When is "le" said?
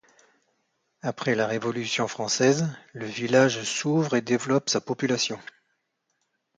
2.93-3.05